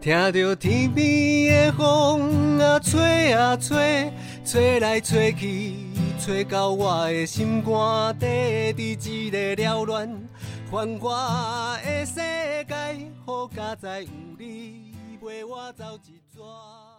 [0.00, 4.10] 听着天边的风啊吹啊吹，
[4.46, 5.74] 吹来吹去，
[6.18, 8.26] 吹到我的心肝底，
[8.72, 10.28] 伫一个了乱
[10.70, 14.08] 繁华的世界，好佳哉有
[14.38, 16.89] 你陪我走一转。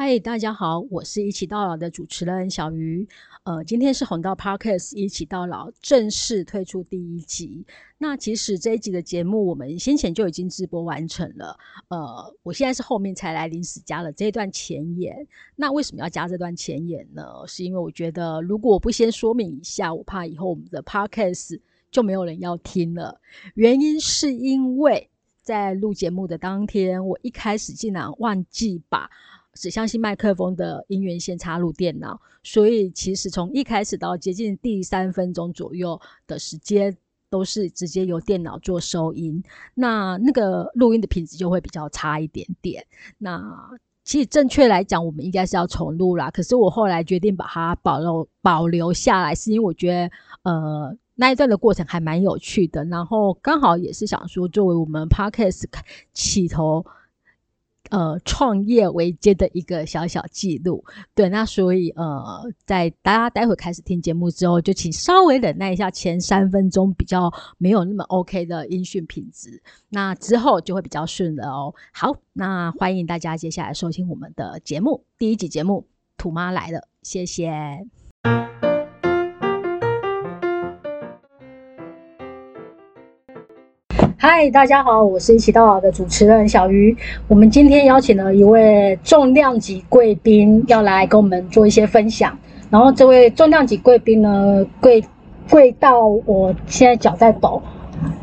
[0.00, 3.04] 嗨，大家好，我是一起到老的主持人小鱼。
[3.42, 7.66] 呃，今天是红道 Parkes 一起到老正式推出第一集。
[7.98, 11.58] 那其实这一集的节目，我们先前就已经直播完成了。
[11.88, 15.26] 呃，我现在是后面才来临时加了这段前言。
[15.56, 17.24] 那为什么要加这段前言呢？
[17.48, 21.58] 是因为我觉得，如果我不先说明一下，我怕以后我们的 Parkes
[21.90, 23.20] 就没有人要听了。
[23.54, 25.10] 原因是因为
[25.42, 29.10] 在录节目的当天，我一开始竟然忘记把。
[29.58, 36.96] 只相信麦克风的音源线插入电脑，所以其实从一开始到接近第三分钟左右的时间，
[37.28, 39.42] 都是直接由电脑做收音。
[39.74, 42.86] 那那个录音的品质就会比较差一点点。
[43.18, 43.42] 那
[44.04, 46.30] 其实正确来讲，我们应该是要重录啦。
[46.30, 50.10] 可是我后来决定把它保留保留下来，是因为我觉得
[50.44, 52.84] 呃那一段的过程还蛮有趣的。
[52.84, 55.64] 然后刚好也是想说，作为我们 podcast
[56.14, 56.86] 起头。
[57.90, 71.74] 呃，创业维艰的一个小小记录，对，那所以呃，在大家待会开始听节目之后，就请稍微忍耐一下前三分钟比较没有那么 OK 的音讯品质，那之后就会比较顺了哦。
[71.92, 75.86] 好，那欢迎大家接下来收听我们的节目，第一集节目，
[76.16, 77.97] 土妈来了，谢谢。
[84.30, 86.94] 嗨，大家好，我是一起到老的主持人小鱼。
[87.28, 92.36] 我们今天邀请了一位重量级贵宾，要来跟我们做一些分享。
[92.68, 95.02] 然后这位重量级贵宾呢，贵
[95.48, 97.62] 贵到我现在脚在抖。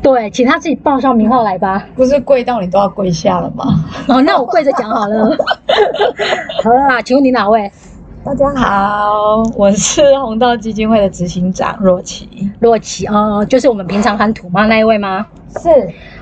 [0.00, 1.84] 对，请他自己报上名号来吧。
[1.96, 3.84] 不是跪到你都要跪下了吗？
[4.06, 5.36] 哦，那我跪着讲好了。
[6.62, 7.68] 好了，请问你哪位？
[8.26, 12.28] 大家好，我是红道基金会的执行长若琪。
[12.58, 15.24] 若琪哦，就是我们平常喊土妈那一位吗？
[15.62, 15.68] 是。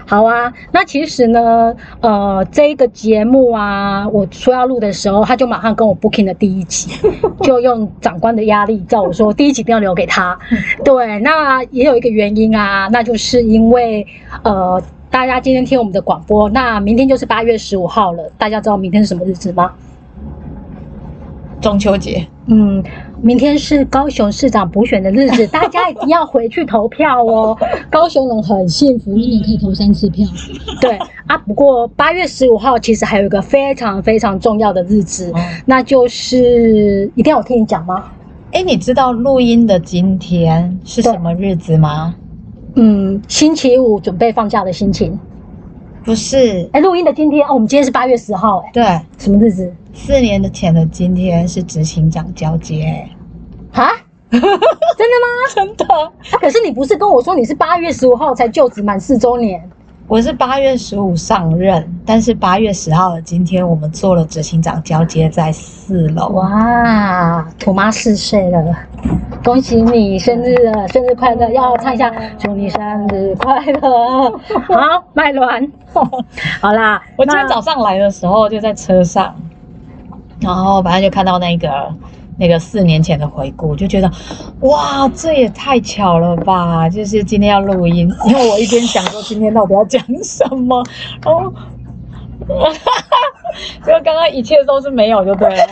[0.05, 6.91] 好啊，那其实呢，呃，这个节目啊，我说要录的时候，他就马上跟我 booking 的第一集，
[7.41, 10.39] 就用长官的压力叫我说第一集一定要留给他。
[10.85, 14.07] 对，那也有一个原因啊，那就是因为
[14.43, 14.79] 呃，
[15.11, 19.73] 大家今天听我们的广播，那明天就是八月十五号了，大家知道明天是什么日子吗？
[21.65, 22.85] 中秋节，嗯，
[23.23, 27.57] 明天是高雄市长补选的日子， 大家一定要回去投票哦。
[27.89, 30.27] 高雄人很幸福，一年可以投三次票。
[30.79, 35.33] 对啊，不过八月十五号其实还有一个非常非常重要的日子，
[35.65, 38.13] 那就是一定要我听你讲吗？
[38.53, 42.15] 哎，你知道录音的今天是什么日子吗？
[42.75, 45.19] 嗯，星期五，准备放假的心情。
[46.05, 48.85] 不是，哎，录音的今天哦，我们今天是八月十号，哎，对，
[49.17, 49.75] 什么日子？
[49.95, 53.09] 四年的前的今天是执行长交接，
[53.73, 53.89] 啊？
[54.31, 55.27] 真的吗？
[55.55, 55.87] 真的。
[56.41, 59.63] 可是你不是跟我说你是八月十五号才就职满四周年？
[60.07, 66.29] 我是八月十五上任，但是八月十号的今天，我们做了执行长交接在四楼。
[66.29, 68.63] 哇，土妈四岁了，
[69.43, 71.51] 恭喜你生日了，生日快乐！
[71.53, 74.31] 要唱一下，祝你生日快乐。
[74.69, 75.67] 好，麦乱。
[76.61, 79.35] 好啦，我今天早上来的时候就在车上，
[80.39, 81.91] 然后反正就看到那个。
[82.37, 84.11] 那个四年前的回顾，就觉得，
[84.61, 86.89] 哇，这也太巧了吧！
[86.89, 90.83] 就是今天要录音，因为我一边想说今天到底要讲什么，
[91.23, 93.17] 然后，哈哈，
[93.87, 95.63] 因为刚刚一切都是没有就对了，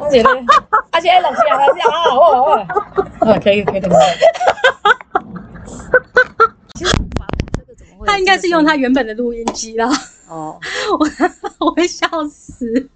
[0.00, 0.22] 而且，
[0.92, 2.66] 而且冷静啊，冷静啊，哦
[3.20, 4.04] 哦，啊，可以可以可以，哈哈
[4.82, 4.90] 哈
[6.12, 8.06] 哈哈，其实这个怎么会？
[8.06, 9.88] 他应该是用他原本的录音机啦。
[10.28, 10.58] 哦，
[11.00, 12.88] 我我会笑死。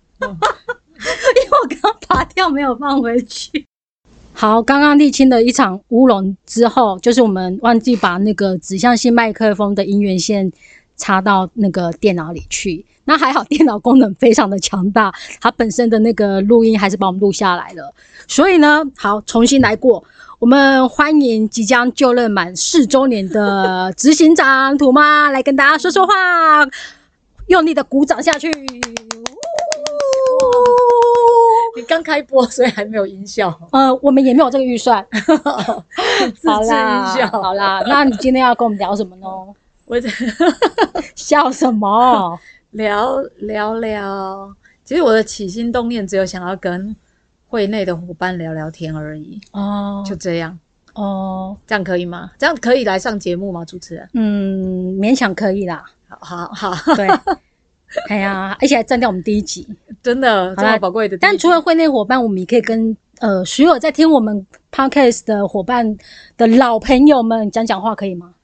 [1.44, 3.66] 因为我刚拔掉，没有放回去。
[4.32, 10.50] 好，刚刚沥青的一场乌龙之后，就是我们忘记把那个指向性麦克风的音源线
[10.96, 12.84] 插到那个电脑里去。
[13.04, 17.92] 那还好，电脑功能非常的强大，它本身的那个录音还是把我们录下来了。
[18.28, 20.04] 所以呢，好，重新来过。
[20.38, 26.12] 我们欢迎即将就任满四周年的执行长土妈来跟大家说说话，
[27.48, 28.50] 用力的鼓掌下去。
[31.76, 33.56] 你刚开播， 所以还没有音效。
[33.72, 35.04] 呃，我们也没有这个预算。
[36.44, 39.26] 好啦，好啦，那你今天要跟我们聊什么呢？
[39.86, 39.96] 我
[41.14, 42.38] 笑什么？
[42.72, 44.54] 聊聊聊。
[44.84, 46.94] 其实我的起心动念只有想要跟
[47.48, 49.40] 会内的伙伴聊聊天而已。
[49.52, 50.58] 哦，就这样。
[50.94, 52.30] 哦，这样可以吗？
[52.38, 53.64] 这样可以来上节目吗？
[53.64, 54.08] 主持人？
[54.14, 55.84] 嗯，勉强可以啦。
[56.08, 57.08] 好好好，对，
[58.08, 59.66] 哎呀，而且还占掉我们第一集。
[60.02, 61.18] 真的这好宝贵的。
[61.18, 65.96] 但除了会内伙伴，我们也可以跟呃所有在听我们 podcast 的伙伴
[66.36, 68.34] 的老朋友们讲讲话，可以吗？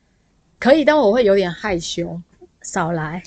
[0.59, 2.21] 可以，但我会有点害羞。
[2.63, 3.23] 少来。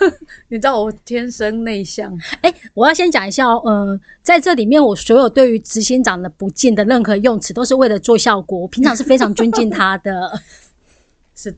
[0.48, 8.58] 你知道我天生内向，哎，我要先讲一下哦，呃，在这里面，我所有对于执行长的不敬的任何用词，都是为了做效果。
[8.58, 10.38] 我平常是非常尊敬他的。
[11.34, 11.56] 是，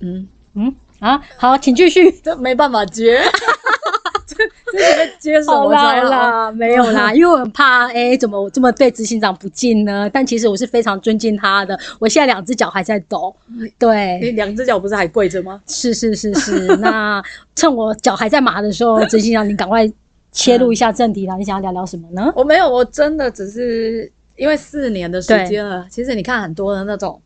[0.00, 2.10] 嗯，嗯，啊，好，请继续。
[2.22, 3.20] 这没办法接，
[4.26, 4.36] 这
[4.72, 10.08] 这是在接什么好啦没有啦， 因为我很怕，哎、怎么我这么对执行长不敬呢？
[10.12, 11.78] 但其实我是非常尊敬他的。
[11.98, 13.34] 我现在两只脚还在抖，
[13.78, 15.60] 对你对，两只脚不是还跪着吗？
[15.66, 16.66] 是是是是。
[16.78, 17.22] 那
[17.54, 19.90] 趁我脚还在麻的时候，执行长，你赶快
[20.32, 21.36] 切入一下正题啦。
[21.36, 22.32] 你想要聊聊什么呢？
[22.34, 25.86] 我没有，我真的只是因为四年的时间了。
[25.90, 27.20] 其实你看很多的那种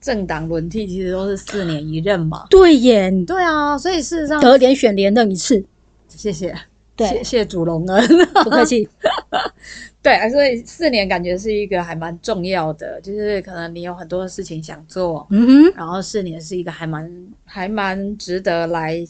[0.00, 2.46] 政党轮替，其实都是四年一任嘛。
[2.48, 5.62] 对耶，你对啊，所以事实上，得连选连任一次，
[6.08, 6.54] 谢谢，
[6.96, 8.08] 对谢谢主隆恩。
[8.44, 8.88] 不客气。
[10.02, 19.04] 对，所以四年感觉是一个还蛮重要的，就是可能你有很多事情想做，嗯哼，然后四年是一个还蛮还蛮值得来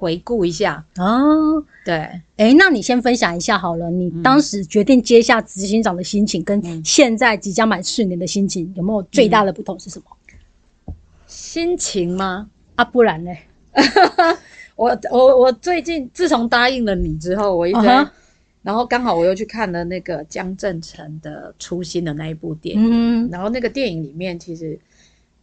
[0.00, 0.82] 回顾一下。
[0.96, 1.94] 哦，对，
[2.38, 10.94] 哎，那你先分享一下好了，你当时决定接下执行长的心情，跟嗯现在即将满四年的心情，有没有最大的不同是什么？
[11.26, 12.48] 心情吗？
[12.76, 13.30] 啊，不然呢？
[14.74, 17.86] 我我我最近自从答应了你之后，我一直
[18.62, 24.78] 然后刚好我又去看了那个江正成的《初心》的那一部电影，嗯然后那个电影里面其实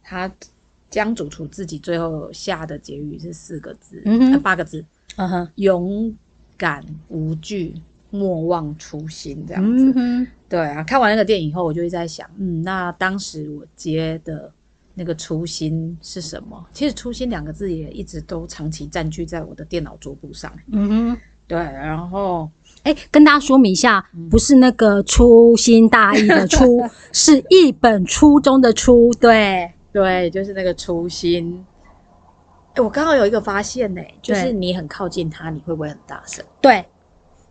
[0.02, 0.30] 他
[0.90, 4.84] 江主厨自己最后下的结语是四个字，嗯哼呃八个字：
[5.16, 6.14] 嗯哼，勇
[6.56, 7.74] 敢无惧，
[8.10, 9.44] 莫忘初心。
[9.46, 10.82] 这样子，嗯哼，对啊。
[10.84, 14.50] 看完那个电影以后，我就一直在想，嗯，那当时我接的
[14.94, 16.66] 那个初心是什么？
[16.72, 20.52] 其实“初心”两个字也一直都长期占据在我的电脑桌布上。
[20.72, 21.16] 嗯哼。
[21.46, 22.50] 对，然后
[22.82, 29.10] 哎，跟大家说明一下，不是那个粗心大意的粗， 是一本初中的初。
[29.14, 31.64] 对，对，就是那个初心。
[32.74, 36.44] 哎，我刚好有一个发现呢，就是你很靠近他，你会不会很大声？
[36.60, 36.84] 对，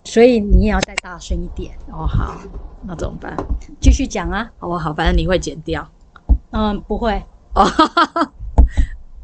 [0.04, 2.38] 所以你也要再大声一点，哦，好，
[2.84, 3.36] 那怎么办？
[3.82, 4.50] 继续讲啊。
[4.60, 4.94] 好不好？
[4.94, 5.88] 反正你会剪掉。
[6.52, 7.22] 嗯，不会，
[7.54, 7.64] 哦，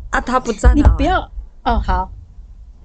[0.10, 1.04] 啊，他不在，你不。
[1.04, 1.22] 要。
[1.64, 2.12] 哦，好，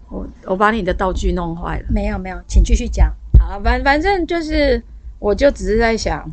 [0.08, 1.86] 我我把你的道具弄坏了。
[1.90, 3.12] 没有没有，请继续讲。
[3.40, 4.81] 好，反反正就是，
[5.19, 6.24] 我就只是在想，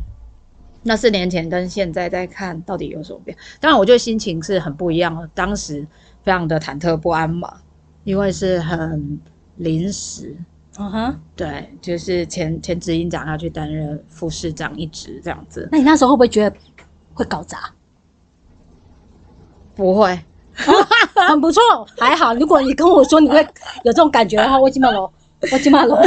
[0.86, 3.36] 那四年前跟现在在看到底有什么变？
[3.60, 5.28] 当然，我觉得心情是很不一样的。
[5.34, 5.84] 当时
[6.22, 7.52] 非常的忐忑不安嘛，
[8.04, 9.20] 因为是很
[9.56, 10.36] 临时。
[10.78, 16.56] 嗯哼，对，就是前前执行长要去担任副市长一职这样子，那你那时候会不会觉得
[17.14, 17.72] 会搞砸？
[19.74, 20.16] 不会，
[21.28, 21.62] 很不错，
[21.98, 22.32] 还好。
[22.34, 23.42] 如果你跟我说你会
[23.84, 25.10] 有这种感觉的话，我起码了，
[25.50, 26.00] 我起码了。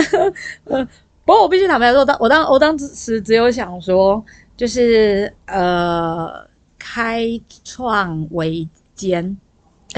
[1.25, 4.23] 不过我必须坦白说，当我当我当时只有想说，
[4.59, 6.45] 就是呃，
[6.77, 7.29] 开
[7.63, 9.37] 创维艰，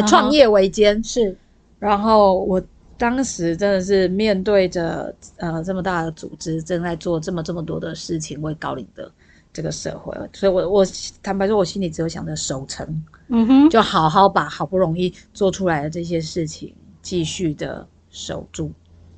[0.08, 1.36] 创业维艰，是，
[1.80, 2.62] 然后我
[2.96, 9.12] 当时真的是面对着呃这么大的组织，正在做这么这么多的事情为高龄的
[9.52, 10.86] 这个社会，所以我我
[11.24, 12.88] 坦白说，我心里只有想着守成，
[13.30, 16.72] 嗯哼，就好好把好不容易做出来的这些事情
[17.02, 18.72] 继续的守住，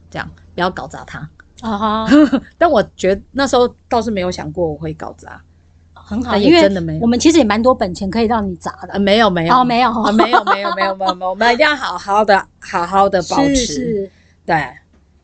[0.10, 1.30] 这样不要搞砸它。
[1.62, 2.08] 啊哈，
[2.58, 5.42] 但我觉得那时候倒是没有想过我会搞砸，
[5.94, 7.00] 很好，也真的没有。
[7.00, 8.94] 我们其实也蛮多本钱可以让你砸的。
[8.94, 9.00] 呃，。
[9.00, 9.56] 没有没有。
[9.56, 13.66] 哦，没有，啊，没有没有没有没有我们一定要好好的好好的保持，是。
[13.66, 14.12] 是
[14.46, 14.74] 对，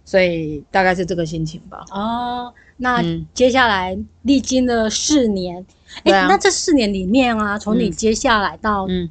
[0.05, 1.83] 所以大概是这个心情吧。
[1.91, 2.53] 哦。
[2.77, 3.25] 那嗯。
[3.33, 5.65] 接下来历经了四年，
[6.05, 7.91] 哎、那这四年里面啊，从你嗯。
[7.91, 9.09] 接下来到嗯，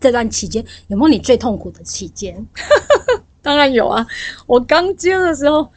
[0.00, 2.46] 这段期间，有没有你最痛苦的期间？
[3.42, 4.06] 当然有啊，
[4.46, 5.68] 我刚接的时候，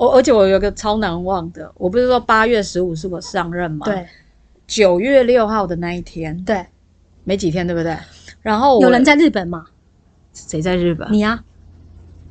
[0.00, 4.06] 我而且我有个超难忘的，我不是说八月十五是我上任嘛，，对
[4.66, 6.64] 九月六号的那一天，对，
[7.22, 7.94] 没几天对不对？
[8.40, 9.66] 然后有人在日本吗？
[10.32, 11.06] 谁在日本？
[11.12, 11.44] 你啊？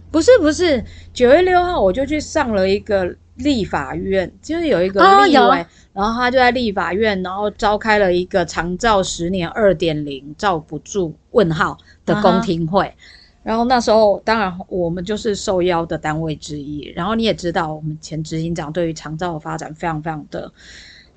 [0.09, 0.83] 不是不是，
[1.13, 12.91] 九月六号我就去上了一个立法院，就是有一个立委，哦然后他就在立法院，然后召开了一个长照十年二点零照不住问号的公听会。
[13.41, 16.91] 然后那时候，当然我们就是受邀的单位之一。
[16.95, 20.51] 然后你也知道，我们前执行长对于长照的发展非常非常的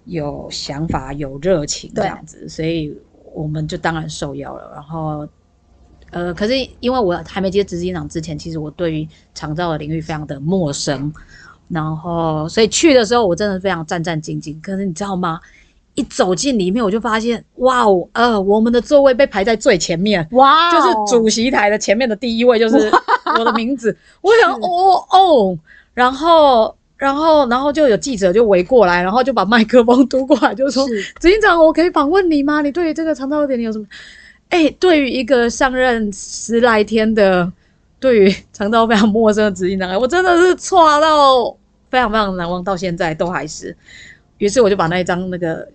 [0.05, 2.97] 有想法、有热情这对样子，所以
[3.35, 4.71] 我们就当然受邀了。
[4.73, 5.29] 然后
[6.11, 11.13] 呃，可是因为我还没接执行长之前，其实我对于长照的领域非常的陌生，
[11.69, 14.61] 然后所以去的时候我真的非常战战兢兢。
[14.61, 15.41] 可是你知道吗？
[15.95, 22.91] 一走进里面，我就发现，哇哦，呃，我们的座位被排在最前面，哇哦，就是主席台的前面的第一位就是
[23.39, 23.97] 我的名字。
[24.21, 25.59] 我想，哦哦，
[25.93, 32.63] 然后，然后，然后就有记者就围过来，然后就把麦克风嘟过来，就说：“是执行长，我可以访问你吗？
[32.63, 33.85] 你对于这个肠道点你有什么？”
[34.49, 37.51] 哎，对于一个上任十来天的，
[37.99, 41.57] 对于肠道非常陌生的执行长，我真的是错到
[41.91, 43.77] 非常非常难忘，到现在都还是。
[44.39, 45.67] 于是我就把那一张那个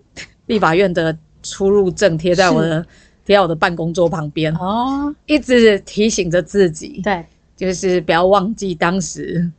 [0.48, 2.86] 立法院的出入证贴在我的
[3.26, 7.24] 贴在我的办公桌旁边，哦，一直提醒着自己，对，
[7.56, 9.50] 就是不要忘记当时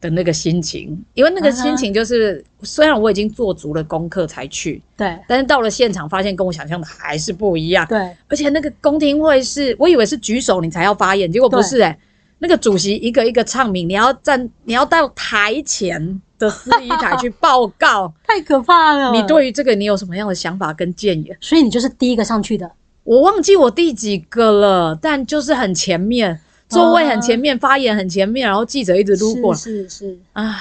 [0.00, 7.86] 的那个心情，因为那个心情就是，虽然我已经做足了功课才去，对，但是到了现场发现跟我想象的还是不一样。
[7.86, 11.98] 对，而且那个公听会是我以为是举手你才要发言，结果不是哎、
[12.38, 19.12] 那个主席一个一个唱名，你要站，你要到台前的司仪台去报告， 太可怕了。
[19.12, 21.34] 你，对于这个你有什么样的想法跟建议？
[21.40, 22.70] 所以你就是第一个上去的。
[23.04, 29.54] 我忘记我第几个了，但就是很前面，座位很前面，发言很前面，然后记者一直路过。
[29.54, 30.56] 是是是，啊，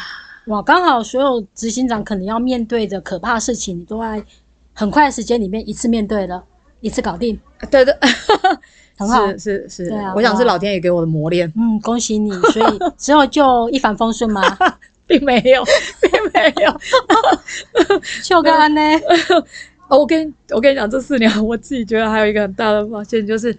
[0.46, 4.24] 哇，刚好所有执行长可能要面对的可怕事情，你都在
[4.74, 6.42] 很快的时间里面一次面对了，
[6.80, 7.38] 一次搞定，
[7.70, 7.94] 对对，
[8.98, 9.28] 很好。
[9.34, 14.42] 是是是，对啊我想是老天爷给我的磨练，嗯，恭喜你，所以之后就一帆风顺吗？
[15.08, 15.64] 并没有，
[16.02, 16.80] 并没有。
[18.22, 18.82] 秀个安呢？
[19.88, 23.58] 哦，我跟我跟你讲，这四年我自己觉得还有一个很大的发现，就是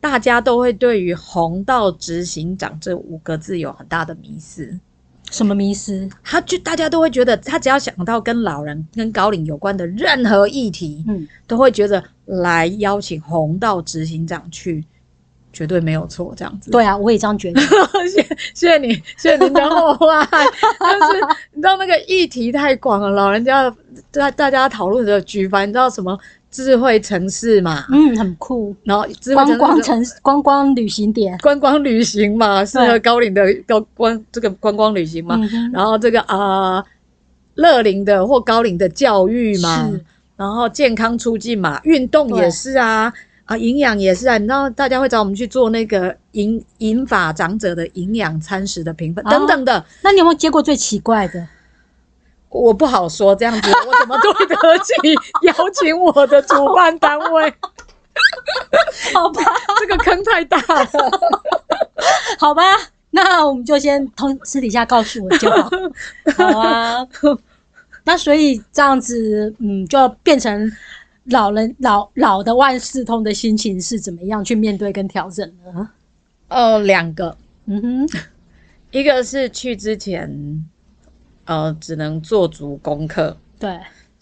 [0.00, 4.76] 大家都会对于“红道执行长”这五个字有很大的迷思。
[5.30, 6.08] 什么迷思？
[6.24, 14.84] 他就大家都会觉得，他只要想到跟老人、跟高龄有关的任何议题，嗯，都会觉得来邀请红道执行长去，
[15.52, 16.32] 绝对没有错。
[16.36, 17.60] 这样子，对啊，我也这样觉得。
[18.08, 20.26] 谢谢谢你，谢谢您的厚爱。
[20.78, 21.20] 但是
[21.52, 23.74] 你知道那个议题太广了，老人家
[24.10, 26.18] 大大家讨论的举凡，你知道什么
[26.50, 28.74] 智慧城市嘛，嗯，很酷。
[28.84, 35.36] 然后智慧观光城观光旅行点，观光旅行嘛，适合高龄的高观这个观光旅行嘛。
[35.40, 36.82] 嗯，然后这个啊，
[37.54, 39.90] 乐龄的或高龄的教育嘛，
[40.36, 43.12] 然后健康促进嘛，运动也是啊，
[43.48, 44.36] 啊，营养也是啊。
[44.36, 51.48] 你知道大家会找我们去做那个银银发长者的营养餐食的评分、哦等等的，那你有没有接过最奇怪的？
[52.50, 54.92] 我不好说这样子，我怎么对得起
[55.42, 57.54] 邀请我的主办单位？
[59.14, 59.42] 好吧，
[59.80, 60.88] 这个坑太大了。
[62.38, 62.62] 好吧，
[63.10, 65.70] 那我们就先通私底下告诉我就好。
[66.36, 67.06] 好啊，
[68.04, 70.70] 那所以这样子，嗯，就变成
[71.28, 75.90] 老人老老的万事通的心情是怎么样去面对跟调整呢？
[76.48, 78.20] 呃，两个，嗯哼，
[78.90, 80.66] 一个是去之前，
[81.44, 83.36] 呃，只能做足功课。
[83.58, 83.78] 对，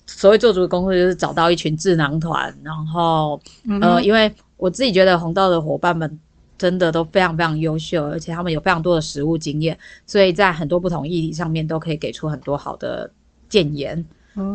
[0.07, 6.19] 所谓做足功课，就是找到一群智囊团，然后呃，嗯哼因为我自己觉得红道的伙伴们
[6.59, 13.09] 真的都非常非常优秀，而且他们有非常多的实务经验，所以在很多不同议题上面都可以给出很多好的
[13.49, 14.05] 建言。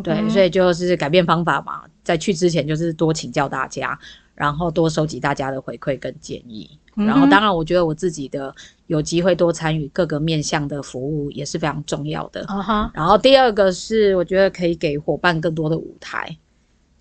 [0.04, 3.98] 对，所以就是改变方法嘛，在去之前就是多请教大家，
[4.36, 6.70] 然后多收集大家的回馈跟建议。
[6.94, 8.54] 然后，当然，我觉得我自己的
[8.88, 12.46] 有机会多参与各个面向的服务也是非常重要的。
[12.94, 16.38] 然后第二个是，我觉得可以给伙伴更多的舞台，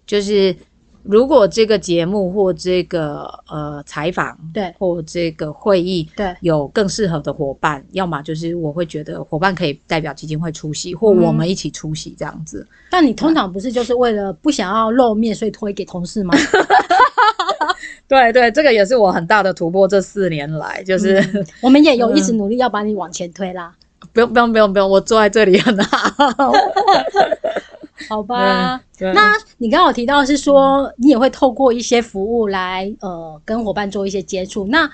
[0.06, 0.54] 就是
[1.02, 12.66] 如果这个节目或这个呃采访，对或这个会议，对有更适合的伙伴，要么就是我会觉得伙伴可以代表基金会出席，或嗯我们一起出席这样子。
[12.90, 16.34] 但你通常不是就是为了不想要露面，所以推给同事吗？
[18.06, 19.86] 对对，这个也是我很大的突破。
[19.86, 23.72] 这四年来，就是、嗯 我们也有一直努力要把你往前推啦，
[24.12, 26.52] 不用不用不用不用，我坐在这里很好。
[28.08, 28.80] 好吧？
[28.98, 34.66] 那你刚刚有提到是说，你也会透过一些服务来呃跟伙伴做一些接触。
[34.66, 34.90] 那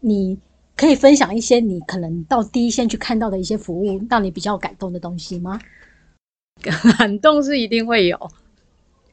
[0.00, 0.38] 你
[0.76, 5.60] 可以分享一些你可能到第一线去看到的一些服务，让你比较感动的东西吗？
[6.62, 8.30] 感动是一定会有。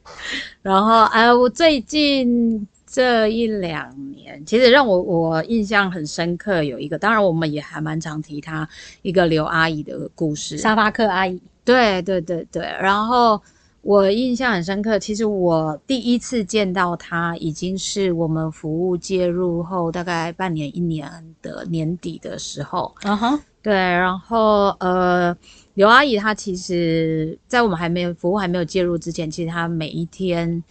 [0.61, 8.67] 然后，哎，我最近这一两年，其实让我我印象很深刻有一个，当然我们也还蛮常提他
[9.01, 10.57] 一个刘阿姨的故事。
[10.57, 13.41] 沙发客阿姨，对对对对，然后
[13.81, 14.97] 我印象很深刻。
[14.97, 22.95] 其实我第一次见到他，已经是我们服务介入后大概半年一年的年底的时候。
[23.01, 25.35] 啊哈，对，然后呃，
[25.73, 30.63] 刘阿姨她其实，在我们还没有服务还没有介入之前，其实她每一天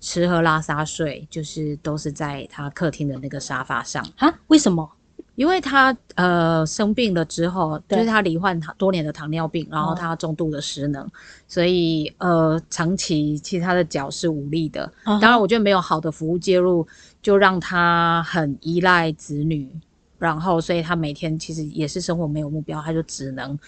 [0.00, 4.02] 吃喝拉撒睡，就是都是在她客厅的那个沙发上。
[4.16, 4.90] 啊，为什么？
[5.34, 11.08] 因为他呃生病了之后，就是他罹患糖多年的糖尿病，然后哦他重度的失能，
[11.48, 14.90] 所以呃长期其实他的脚是无力的。
[15.04, 16.86] 当然，我觉得没有好的服务介入，
[17.22, 19.70] 就让他很依赖子女，
[20.18, 23.58] 然后所以他每天其实也是生活没有目标，他就只能。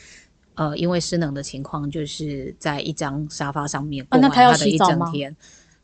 [0.54, 5.34] 呃，因为失能的情况，就是在一张沙发上面过完他的一整天，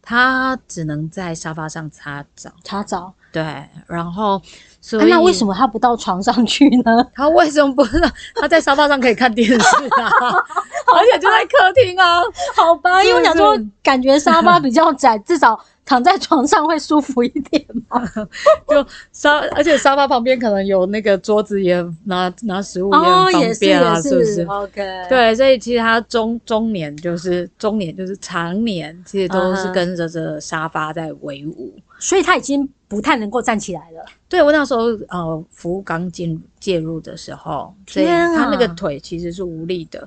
[0.03, 2.53] 他只能在沙发上擦澡。
[2.63, 3.15] 擦澡。
[3.33, 3.43] 对，
[3.87, 4.41] 然后
[4.81, 7.07] 所啊以、那为什么他不到床上去呢？
[7.15, 8.11] 他为什么不让？
[8.35, 9.55] 他在沙发上可以看电视
[10.01, 10.11] 啊，
[10.97, 12.21] 而且就在客厅啊。
[12.57, 15.59] 好吧，因为我想说感觉沙发比较窄，至少
[15.89, 18.05] 躺在床上会舒服一点嘛。
[18.69, 31.75] 就沙，而且沙发旁边可能有那个桌子，也拿拿食物也哦，很方便啊，也是不是？OK，，对，所以其实他中中年就是中年就是常年，其实都是跟着这沙发在为伍。
[31.99, 34.05] 所以他已经不太能够站起来了。
[34.29, 40.07] 对我那时候呃，服务刚进介入的时候，所以他那个腿其实是无力的。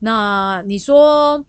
[0.00, 1.42] 那你说，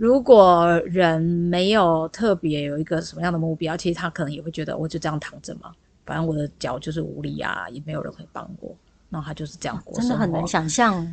[0.00, 5.72] 如果人没有特别有一个什么样的目标，其实他可能也会觉得我就这样躺着嘛，
[6.06, 8.74] 反正我的脚就是无力啊，也没有人会帮我，
[9.10, 9.94] 那他就是这样过。
[10.00, 11.06] 真的很难想象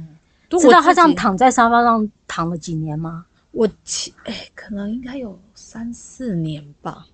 [0.49, 3.25] 知道他这样，躺在沙发上躺了几年吗？
[3.51, 7.05] 我其哎、可能应该有三四年吧，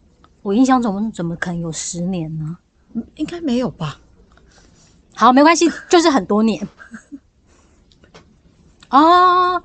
[0.43, 2.55] 我印象中怎么可能有十年呢？
[2.93, 3.99] 嗯应该没有吧？
[5.15, 6.67] 好，没关系，就是很多年。
[8.91, 9.63] 哦，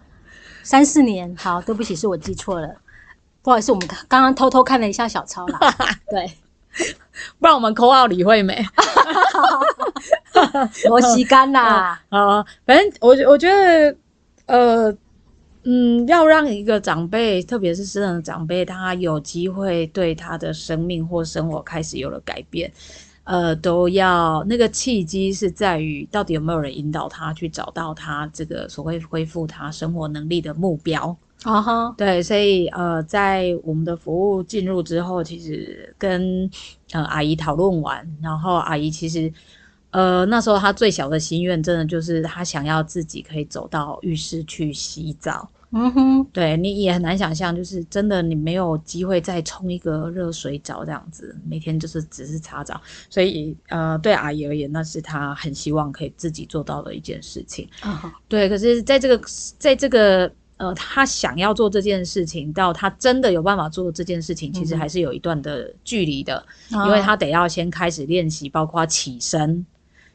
[0.68, 1.34] 三四年。
[1.38, 2.68] 好，对不起，是我记错了，
[3.40, 5.58] 不好意思，我们刚刚刚偷偷看了一下小抄啦。
[6.12, 6.30] 对，
[7.38, 8.62] 不然我们扣号李惠美。
[10.90, 13.96] 我吸干啦，啊， 反正我我觉得，
[14.44, 14.94] 呃，
[15.64, 22.70] 嗯，要让一个长辈，特别是私人的长辈，他有机会对他的生命或生活开始有了改变，
[23.28, 31.14] 呃，都要那个契机是在于到底有没有人引导他去找到他这个所谓恢复他生活能力的目标。
[31.42, 36.50] 啊哈，对，所以呃，在我们的服务进入之后，其实跟
[36.92, 39.30] 呃阿姨讨论完，然后阿姨其实
[39.90, 45.46] 呃那时候她最小的心愿，真的就是她想要自己可以走到浴室去洗澡。
[45.70, 57.68] 嗯哼，对你也很难想象，就是真的你没有机会再冲一个热水澡这样子，每天就是只是擦澡，所以呃对阿姨而言，那是她很希望可以自己做到的一件事情。
[57.80, 59.20] 啊哈，对，可是在这个
[59.58, 66.86] 在这个呃，她想要做这件事情，到她真的有办法做这件事情，其实嗯还是有一段的距离的，啊。
[66.86, 69.64] 因为她得要先开始练习，包括起身，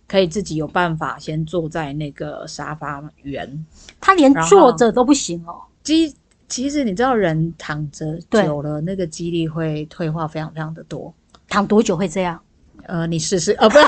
[0.08, 3.66] 可以自己有办法先坐在那个沙发圆。
[4.00, 5.62] 他连坐着都不行哦。
[5.84, 6.16] 其
[6.48, 11.14] 其实你知道，人躺着久了，那个肌力会退化非常非常的多。
[11.50, 12.40] 躺多久会这样？
[12.86, 13.86] 呃，你试试，呃，不是，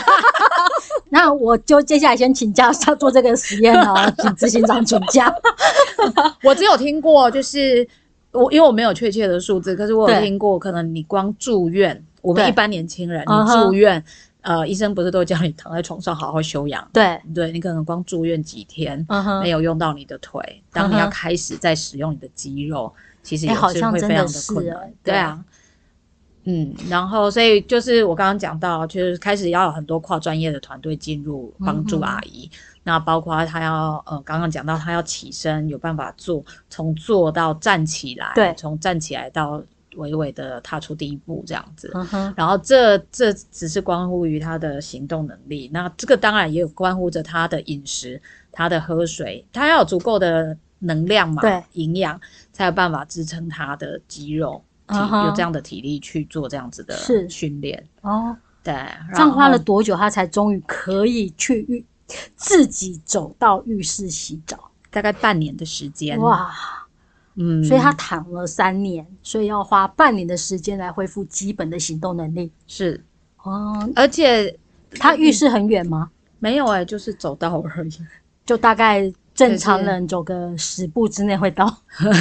[1.10, 5.34] 那我就接下来先请假要做这个实验哦， 请执行长请假。
[6.44, 7.86] 我只有听过，就是
[8.32, 14.02] 我因为我没有确切的数字，可是我有对听过，可能你光住院，我们一般年轻人，你住院，
[14.46, 16.88] 呃，医生不是都叫你躺在床上好好休养？
[16.94, 19.04] 对，对你可能光住院几天，
[19.42, 24.94] 没有用到你的腿，当你要开始再使用你的肌肉，其实哎也是会非常的困难哎。
[25.04, 25.44] 对啊。
[26.48, 32.48] 嗯，然后所以就是我刚刚讲到，就是开始要有很多跨专业的团队进入帮助阿姨。
[32.84, 39.60] 那包括她要呃，刚刚讲到她要起身，有办法坐，从坐到站起来，对从站起来到
[39.96, 41.92] 微微的踏出第一步这样子。
[41.94, 52.20] 嗯，然后这这只是关乎于他的行动能力，那这个当然也有关乎着他的饮食、他的喝水，他要有足够的能量嘛，对，营养
[52.54, 57.84] 才有办法支撑他的肌肉，体嗯有这样的体力去做这样子的是训练。
[58.02, 58.74] 哦，对，
[59.14, 61.86] 这样花了多久，他才终于可以去浴
[62.36, 64.70] 自己走到浴室洗澡？
[64.92, 66.50] 大概半年的时间。，哇！
[67.36, 72.52] 嗯，所以他躺了三年，所以要花半年的时间来恢复基本的行动能力。
[72.68, 73.04] 是，
[73.44, 74.58] 哦，而且
[74.92, 76.10] 他浴室很远吗？
[76.40, 77.92] 没有哎、就是走道而已。
[78.46, 81.66] 就大概正常人走个十步之内会到。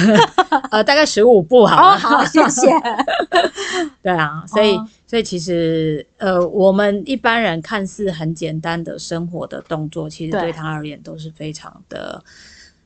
[0.71, 1.93] 呃，大概十五步好了。
[1.93, 2.71] 哦，好，谢谢。
[4.01, 12.21] 对啊，所以、哦所以其实呃，我们一般人看似很简单的生活的动作，其实对对他而言都是非常的，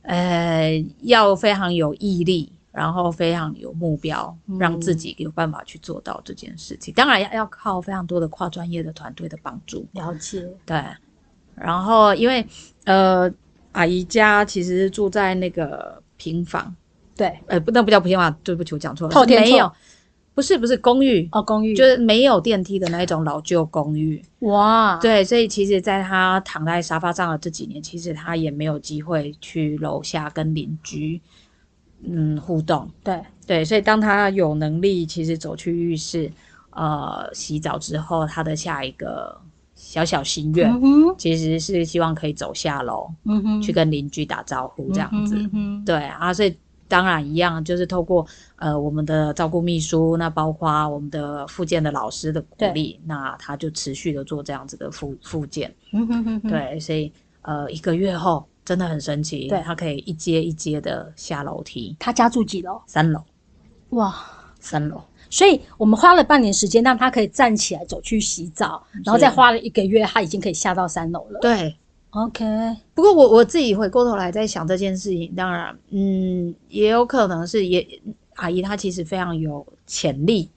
[0.02, 6.92] 呃，要非常有毅力，然后非常有目标，嗯让自己有办法去做到这件事情。
[6.94, 9.86] 当然要要靠非常多的跨专业的团队的帮助。
[9.92, 10.48] 了解。
[10.64, 10.82] 对，
[11.54, 12.46] 然后因为
[12.84, 13.30] 呃，
[13.72, 16.74] 阿姨家其实住在那个平房，
[17.14, 19.74] 对，呃，不，那不叫平房，对不起，我讲错了，透天没有，不
[20.40, 21.74] 不是不是公寓，哦，公寓。
[21.74, 24.22] 就是没有电梯的那一种老旧公寓。
[24.38, 31.20] 哇，对，所以其实，在他躺在沙发上的这几年，其实他也没有机会去楼下跟邻居
[32.04, 32.88] 嗯互动。
[33.04, 33.20] 对。
[33.46, 36.30] 对，所以当他有能力，其实走去浴室
[36.70, 39.38] 呃洗澡之后，他的下一个
[39.74, 45.36] 小小心愿，嗯，其实是希望可以走下楼嗯哼，去跟邻居打招呼这样子。
[45.84, 46.56] 对啊，所以
[46.90, 48.26] 当然一样，就是透过
[48.56, 55.72] 呃我们的照顾秘书，那包括我们的复健的老师的鼓励，那他就持续的做这样子的复复健。
[55.92, 57.10] 嗯哼哼哼，对，所以
[57.42, 62.80] 呃一个月后真的很神奇，对他可以一阶一阶的下楼梯，他家住几楼？
[62.86, 63.22] 三楼，
[63.90, 64.14] 哇，
[64.58, 65.00] 三楼。
[65.32, 71.38] 所以我们花了半年时间让他可以站起来走去洗澡，然后再花了一个月，他已经可以下到三楼了。
[71.40, 71.76] 对，
[72.10, 72.44] ，OK，
[72.94, 77.86] 不过我我自己回过头来在想这件事情，当然，嗯，也有可能是也
[78.36, 80.48] 阿姨她其实非常有潜力，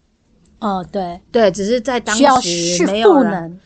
[0.60, 3.12] 哦，对，对，只是在当时没有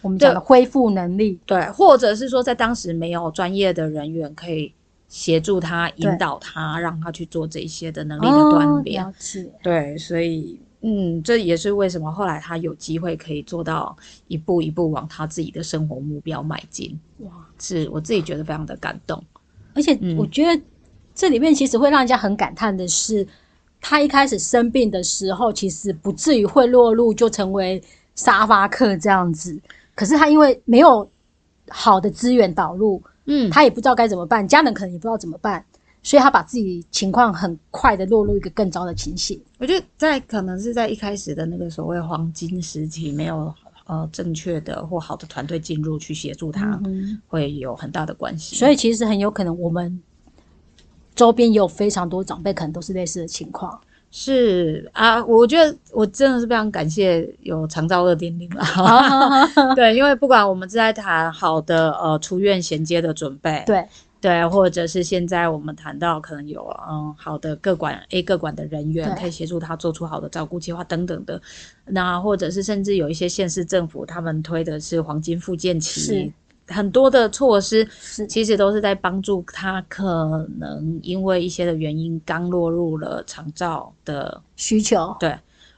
[0.02, 1.40] 我们讲的恢复能力。
[1.46, 4.74] 对，或者是说在当时没有专业的人员可以
[5.08, 9.14] 协助他、引导他，让他去做这些的能力的锻炼。
[9.62, 13.96] 对，所以嗯，这也是为什么后来他有机会可以做到
[14.28, 16.98] 一步一步往他自己的生活目标迈进。
[17.20, 17.32] 哇！
[17.60, 19.22] 是我自己觉得非常的感动。
[19.74, 20.62] 而且嗯我觉得
[21.16, 23.28] 这里面其实会让人家很感叹的是，
[23.82, 27.82] 他一开始生病的时候，其实不至于会落入就成为
[28.16, 29.60] 沙发客这样子。
[29.96, 31.10] 可是他因为没有
[31.70, 35.66] 好的资源导入，嗯，他也不知道该怎么办，家人可能也不知道怎么办，
[36.08, 39.38] 所以他把自己情况很快的落入一个更糟的情形。
[39.58, 43.54] 我觉得在可能是在一开始的那个所谓黄金时期，没有
[43.88, 48.56] 呃正确的或好的团队进入去协助他，嗯会有很大的关系。
[48.56, 50.02] 所以其实很有可能我们
[51.14, 53.78] 周边也有非常多长辈，可能都是类似的情况。
[54.10, 58.64] 是啊，我觉得我真的是非常感谢有长照二点零了。
[59.76, 63.86] 对，因为不管我们是在谈好的呃出院衔接的准备，对，
[64.28, 71.42] 对，或者是现在我们谈到可能有嗯好的各管 A 各管的人员可以协助他做出好的照顾计划等等的，
[71.86, 76.34] 那或者是甚至有一些县市政府他们推的是黄金复健期。
[76.68, 77.88] 很多的措施
[78.28, 85.16] 其实都是在帮助他，可能因为一些的原因刚落入了长照的需求。
[85.18, 85.34] 对，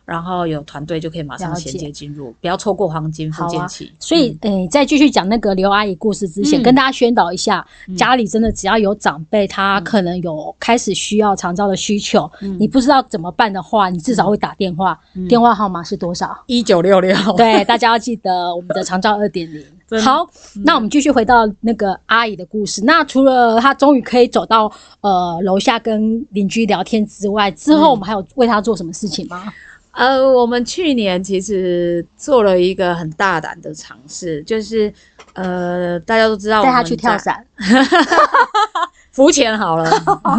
[0.10, 3.92] 然后有团队就可以马上衔接进入，不要错过黄金复健期。
[4.00, 6.64] 所以，诶、在继续讲那个刘阿姨故事之前，嗯。
[6.64, 7.96] 跟大家宣导一下，嗯。
[7.96, 12.58] 家里真的只要有长辈，他可能有开始需要长照的需求，嗯。
[12.60, 15.28] 你不知道怎么办的话，你至少会打电话，嗯。
[15.28, 16.36] 电话号码是多少？
[16.48, 19.64] 一九六六，对，大家要记得我们的长照二点零。
[20.06, 20.30] 好，
[20.64, 22.84] 那我们继续回到那个阿姨的故事。
[22.86, 29.52] 那除了她终于可以走到呃楼下跟邻居聊天之外，之后我们还有为她做什么事情吗？
[29.92, 34.94] 呃，我们去年其实做了一个很大胆的尝试，就是
[35.34, 37.46] 呃，大家都知道带他去跳在伞。
[39.12, 39.90] 浮潜好了，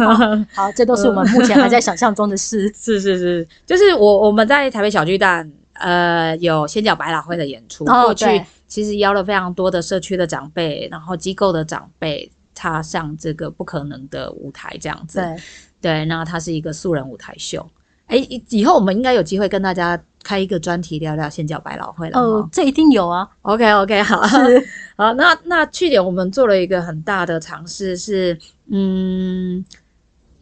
[0.55, 2.71] 好，这都是我们目前还在想象中的事。
[2.73, 8.25] 是是是，就是我我们在台北小巨蛋，呃，有仙脚百老汇的演出，哦过去
[8.67, 15.19] 其实邀了非常多的社区的长辈，然后机构的长辈踏上这个不可能的舞台，这样子。
[15.19, 15.35] 对，
[15.81, 17.69] 对，那它是一个素人舞台秀。
[18.11, 23.25] 哎，以以后我们应该有机会跟大家开一个专题聊聊仙脚百老汇了哦，这一定有啊。
[23.43, 29.63] OK OK，好，是 好，那那去年我们做了一个很大的尝试是，嗯，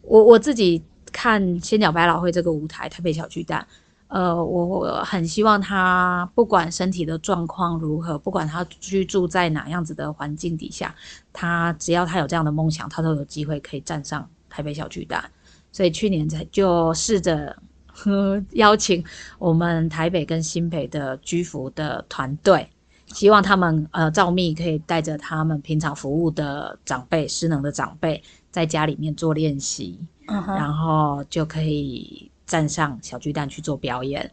[0.02, 3.64] 我我自己看仙鸟百老汇这个舞台，台北小巨蛋，
[4.08, 10.92] 呃，我我很希望他不管身体的状况如何，不管他居住在哪样子的环境底下，
[11.32, 15.30] 他只要他有这样的梦想，他都有机会可以站上台北小巨蛋。
[15.72, 17.56] 所以去年才就试着
[17.86, 19.04] 呵邀请
[19.38, 22.68] 我们台北跟新北的居服的团队，
[23.08, 34.30] 希望他们呃赵密可以带着他们平常服务的长辈、失能的长辈，在家里面做练习，然后就可以站上小巨蛋去做表演。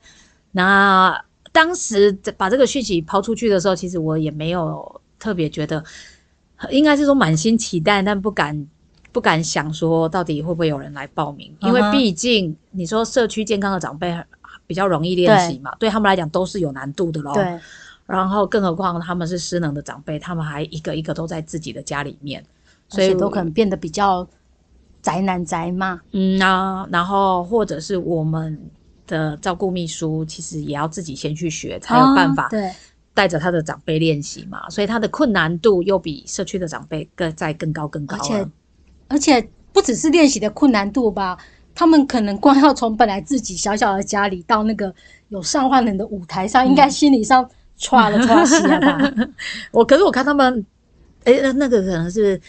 [0.52, 5.84] 那当时把这个讯息抛出去的时候，其实我也没有特别觉得，
[6.70, 8.68] 应该是说满心期待，但不敢
[9.18, 14.16] 不敢想说到底会不会有人来报名，因为毕竟你说社区健康的长辈
[14.68, 17.34] 比较容易练习嘛，对他们来讲都是有难度的咯。
[17.34, 17.60] 对，
[18.06, 22.46] 然后更何况他们是失能的长辈，他们还一个一个都在自己的家里面，
[22.90, 24.28] 所以都可能变得比较
[25.02, 26.00] 宅男宅嘛。
[26.12, 28.70] 嗯啊，然后或者是我们
[29.08, 32.72] 的照顾秘书，其实也要自己先去学，才有办法啊对，
[33.16, 34.70] 带着他的长辈练习嘛。
[34.70, 38.52] 所以他的困难度又比社区的长辈更再更高更高而且了。
[39.08, 41.38] 而且不只是练习的困难度吧，
[41.76, 44.94] 他们可能光要从本来自己小小的家里到那个
[45.30, 47.48] 有上万人的舞台上，应该心理上
[47.80, 49.14] 歘了歘西了吧？
[49.72, 50.66] 我可是我看他们，
[51.26, 52.40] 哎、那个可能是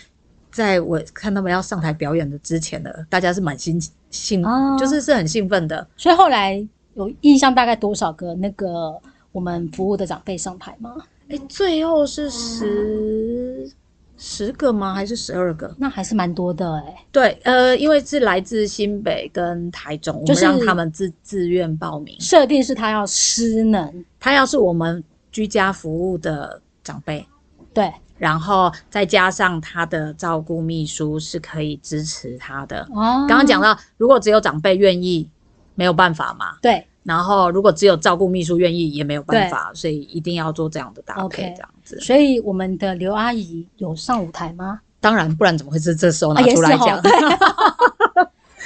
[0.51, 5.87] 在我看他们要上台表演的之前的，大家是蛮兴兴，哦就是是很兴奋的。
[5.97, 8.99] 所以后来有印象大概多少个那个
[9.33, 10.97] 我们服务的长辈上台吗？
[11.29, 13.71] 哎、最后是十
[14.20, 14.92] 十个吗？
[14.92, 15.72] 还是十二个？
[15.78, 22.14] 那还是蛮多的哎、对，呃，因为是来自新北跟台中，我就是们让他们自自愿报名。
[22.20, 27.24] 设定是他要失能，他要是我们居家服务的长辈，
[27.72, 32.81] 对然后再加上他的照顾秘书是可以支持他的。
[32.90, 35.31] 哦，刚刚讲到，如果只有长辈愿意，
[35.79, 36.57] 没有办法嘛。
[36.61, 41.99] 对然后如果只有照顾秘书愿意，也没有办法，所以一定要做这样的搭配这样子。
[42.01, 44.81] 所以我们的刘阿姨有上舞台吗？
[45.01, 47.01] 当然，不然怎么会是这时候拿出来讲？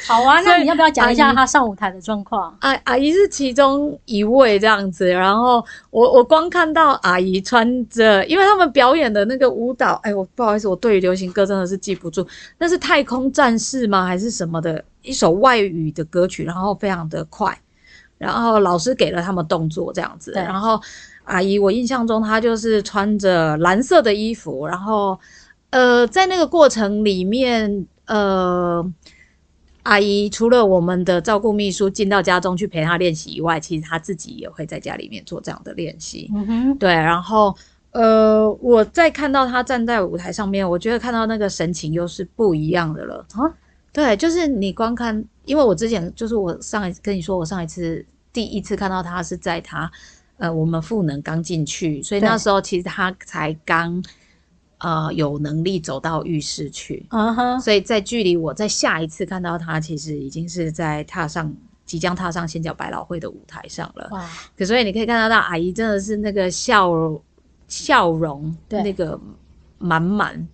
[0.06, 2.56] 好啊，那你要不要讲一下阿姨她上舞台的状况？
[2.60, 12.26] 阿阿姨是其中一位这样子，然后我我光看到阿姨穿着，因为他们表演的那个舞蹈，哎，我不好意思，我对于流行歌真的是记不住，
[12.58, 14.04] 那是太空战士吗？
[14.04, 17.56] 还是什么的一首外语的歌曲，然后非常的快，
[18.18, 20.80] 然后老师给了他们动作这样子，然后
[21.24, 25.18] 阿姨我印象中她就是穿着蓝色的衣服，然后
[25.70, 28.84] 呃，在那个过程里面，呃。
[29.83, 36.31] 阿姨除了我们的照顾秘书进到家中去陪她练习以外，其实她自己也会在家里面做这样的练习。
[36.35, 37.55] 嗯哼，对，然后
[37.90, 43.27] 呃，我在看到她站在舞台上面，我觉得看到那个神情又是不一样的了。
[43.35, 43.42] 啊，
[43.92, 49.90] 对，就是你光看，因为我之前就是我上一次跟你说，我上一次第一次看到她是在她
[50.38, 54.03] 呃我们赋能刚进去，所以那时候其实她才刚
[54.83, 57.07] 呃有能力走到浴室去。
[57.11, 61.53] 嗯哼，所以在距离我在下一次看到他，其实已经是在踏上
[61.87, 64.09] 即将踏上仙脚百老汇的舞台上了。
[64.12, 66.92] 哇，可所以你可以看得到，阿姨真的是那个笑
[67.68, 69.18] 笑容，对那个
[69.79, 70.47] 满满。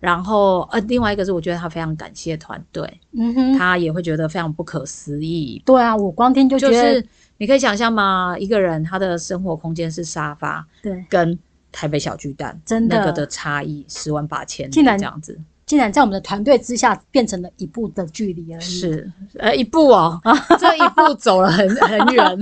[0.00, 5.62] 然后呃，另外一个是我觉得她非常感谢团队，嗯哼，她也会觉得非常不可思议。
[5.66, 7.06] 对啊，我光听就觉就得，是
[7.36, 8.34] 你可以想象吗？
[8.38, 11.38] 一个人他的生活空间是沙发，对，跟
[11.72, 15.38] 台北小巨蛋真的那个的差异十万八千里竟然这样子。
[15.66, 20.20] 竟然在我们的团队之下变成了一步的距离而已。，是，呃，一步哦，
[20.58, 22.38] 这一步走了很很远。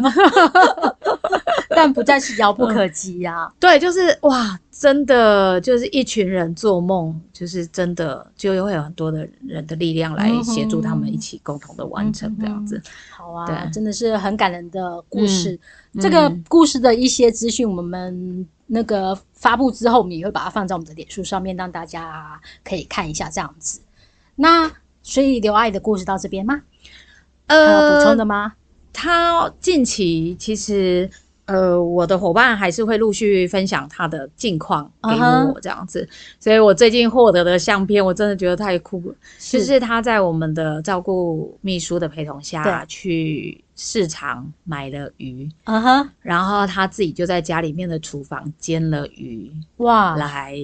[1.79, 12.83] 但不再是遥不可及呀、对，就是哇，真的就是一群人做梦，就是真的就会有很多的人的力量来协助他们一起共同的完成这样子。
[13.11, 15.53] 好啊，对真的是很感人的故事。
[15.95, 23.81] 嗯这个嗯故事的一些资讯，我们那个发布之后，我们也会把它放在我们的脸书上面，让大家可以看一下这样子。
[24.35, 24.71] 那
[25.03, 26.61] 所以刘阿姨的故事到这边吗？
[27.47, 28.55] 还有补充的吗？
[28.93, 31.09] 他近期其实。
[31.49, 36.07] 呃，我的伙伴还是会陆续分享他的近况给我这样子
[36.39, 39.15] 所以我最近获得的相片，我真的觉得太酷了。
[39.39, 50.55] 是就是他在我们的照顾秘书的陪同下去市场买了鱼，嗯哼，然后他自己就在家里面的厨房煎了鱼哇，来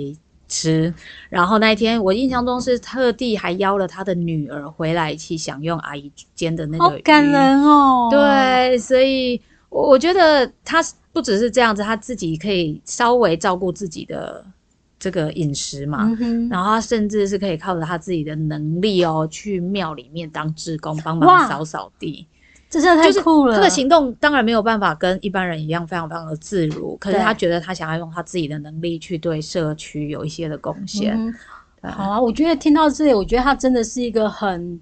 [0.48, 0.92] 吃。
[1.30, 9.40] 然后那一天我印象中是特地还邀了他的女儿回来一起享用阿姨煎的那个鱼，好感人哦。，对，所以
[9.74, 10.80] 我我觉得他
[11.12, 14.44] 不只是这样子，他自己可以稍微照顾自己的
[15.00, 16.16] 这个饮食嘛。
[16.20, 22.24] 嗯，然后他甚至是可以靠着他自己的能力哦，去庙里面当志工，帮忙扫扫地。
[22.70, 23.56] 这真的太酷了。
[23.56, 31.16] 这个行动当然没有办法跟一般人一样非常非常的自如，可是他觉得他想要用他自己的能力去对社区有一些的贡献。
[31.16, 31.34] 嗯
[31.82, 34.80] 好啊，我觉得听到这里，我觉得他真的是一个很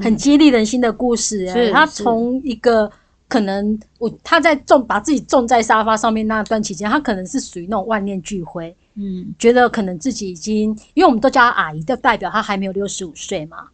[0.00, 1.72] 很激励人心的故事、欸。
[1.72, 2.88] 他从一个
[3.28, 13.68] 可能我他在种把自己种在沙发上面那段期间，他可能是属于那种万念俱灰，嗯，觉得可能自己已经，因为我们都叫他阿姨，就代表他还没有六十五岁嘛，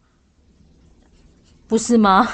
[1.67, 2.27] 不是吗？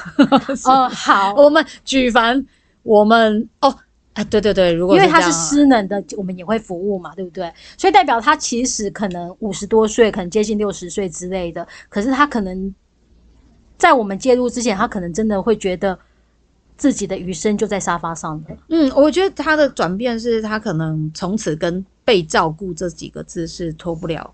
[0.66, 2.46] 哦，好，我们举凡
[2.82, 3.74] 我们哦，
[4.12, 7.52] 哎，对对对，如果因为他是失能的，我们也会服务嘛，对不对？
[7.76, 11.66] 所以代表他其实可能五十多岁，可能接近六十岁之类的。
[11.88, 12.72] 可是他可能
[13.76, 15.98] 在我们介入之前，他可能真的会觉得
[16.76, 18.56] 自己的余生就在沙发上了。
[18.68, 24.32] 嗯，我觉得他的转变是他可能从此跟被照顾这几个字是脱不了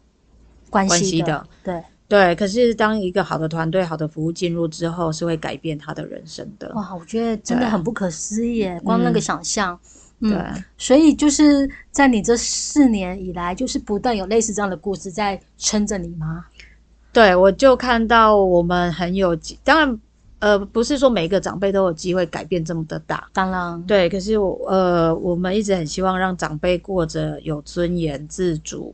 [0.70, 6.72] 关系的，对，对，可是当一个好的团队、好的服务进入之后，是会改变他的人生的。
[6.74, 9.78] 哇，我觉得真的很不可思议耶，光那个嗯想象。
[10.20, 16.44] 对，嗯，所以就是在你这四年以来，就是不断有类似这样的故事在撑着你吗？
[17.12, 20.00] 对，我就看到我们很有，当然，
[20.42, 24.08] 呃，不是说每一个长辈都有机会改变这么的大，当然，对。
[24.08, 28.92] 可是我呃，我们一直很希望让长辈过着有尊严、自主，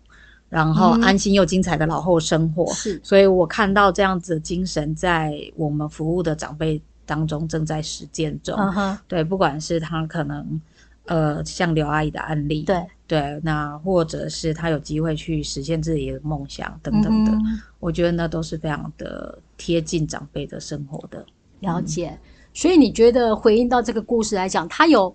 [0.50, 2.70] 然后嗯安心又精彩的老后生活。
[2.74, 8.54] 是所以我看到这样子的精神在我们服务的长辈当中正在实践中。
[8.54, 10.60] 嗯哼，对，不管是他可能
[11.06, 21.24] 呃像刘阿姨的案例，对，对，那或者是他有机会去实现自己的梦想等等的，嗯我觉得那都是非常的贴近长辈的生活的。
[21.60, 22.18] 了解。
[22.54, 25.14] 所以你觉得回应到这个故事来讲，它有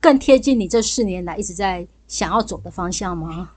[0.00, 3.50] 更贴近你这四年来一直在想要走的方向吗？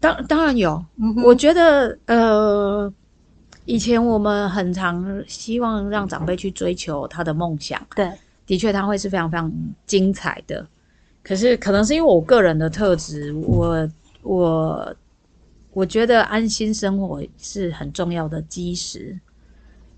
[0.00, 2.90] 当当然有，嗯我觉得呃，
[3.66, 8.10] 以前我们很常希望让长辈去追求他的梦想，对，
[8.46, 9.52] 的确他会是非常非常
[9.86, 10.66] 精彩的。
[11.22, 13.88] 可是可能是因为我个人的特质，我
[14.22, 14.96] 我
[15.72, 19.18] 我觉得安心生活是很重要的基石，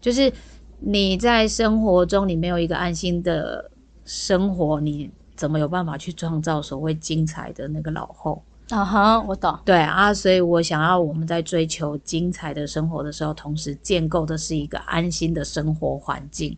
[0.01, 0.33] 就是
[0.79, 3.71] 你在生活中你没有一个安心的
[4.05, 8.43] 生活，你怎么有办法去创造所谓精彩的那个老后？
[8.71, 9.57] 啊哈，我懂。
[9.65, 16.57] 对啊，所以我想要我们在追求精彩的生活的时候，同时建构的是一个安心的生活环境，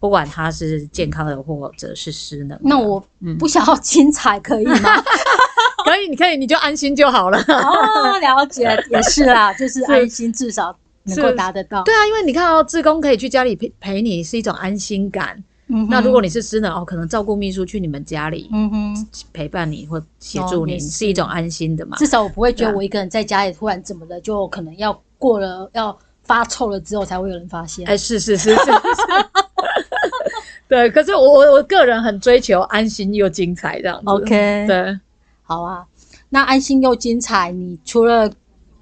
[0.00, 2.58] 不管它是健康的或者是失能。
[2.62, 4.78] 那我嗯不想要精彩，可以吗？
[5.84, 7.38] 可以，你可以，你就安心就好了。
[7.38, 11.82] 哦，了解，也是啦，就是是安心，至少能够是达得到。
[11.84, 15.42] 对啊，因为你看哦，志工可以去家里陪陪你，是一种安心感。
[15.68, 21.96] 嗯那如果你是私人哦，可能照顾秘书去你们家里、嗯哼，陪伴你或协助你，哦是是一种安心的嘛。
[21.96, 27.86] 至少我不会觉得我一个人在家里突然怎么的，就可能要过了要发臭了之后才会有人发现。
[27.86, 28.70] 哎，是是是是是。
[30.68, 34.04] 对，可是我我我个人很追求安心又精彩这样子。
[34.06, 34.98] OK，对。
[35.42, 35.84] 好啊。
[36.28, 38.30] 那安心又精彩，你除了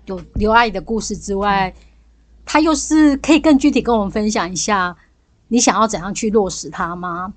[0.07, 1.73] 有刘阿姨的故事之外，
[2.45, 4.97] 她又是可以更具体跟我们分享一下，
[5.49, 7.35] 你想要怎样去落实它吗？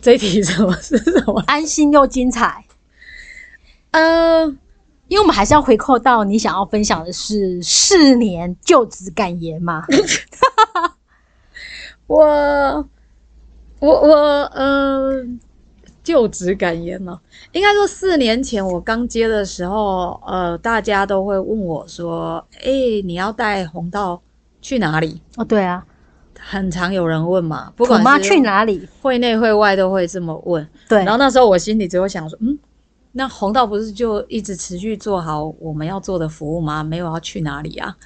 [0.00, 1.42] 这一题什么是什么？
[1.46, 2.64] 安心又精彩，
[3.90, 4.46] 呃，
[5.08, 9.84] 因为我们还是要回扣到你想要分享的是四年就职感言嘛。
[12.06, 12.88] 我
[13.80, 14.16] 我我
[14.54, 15.22] 呃，
[16.10, 17.16] 就职感言呢，
[17.52, 22.70] 应该说四年前我刚接的时候，呃，大家都会问我说：“哎、
[23.04, 24.20] 你要带红道
[24.60, 25.86] 去哪里哦，对啊，？”
[26.36, 28.88] 很常有人问嘛，不管是去哪里？
[29.00, 30.68] 会内会外都会这么问。
[30.88, 32.58] 对，然后那时候我心里只会想说：“嗯，
[33.12, 36.82] 那红道不是就一直持续做好我们要做的服务吗？
[36.82, 37.96] 没有要去哪里啊？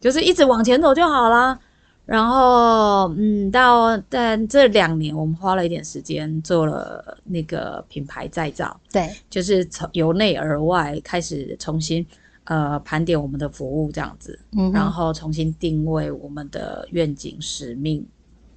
[0.00, 1.58] 就是一直往前走就好啦。”
[2.06, 12.06] 然后，嗯，到但这两年我们花了一点时间做了那个品牌再造，对，就是从由内而外开始重新
[12.44, 18.06] 呃盘点我们的服务这样子，嗯，然后重新定位我们的愿景使命，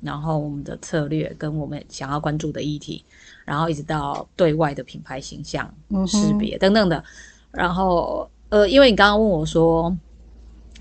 [0.02, 3.02] 然后我们的策略跟我们想要关注的议题，
[3.46, 7.02] 然后一直到对外的品牌形象嗯识别等等的。
[7.50, 9.96] 然后呃，因为你刚刚问我说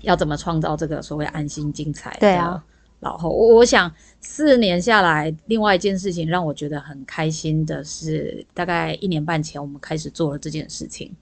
[0.01, 2.63] 要怎么创造这个所谓安心精彩的对啊。
[3.01, 11.15] 老后，我我想四年下来，另外一件事情让我觉得很开心的是，大概一年半前我们开始做了这件事情，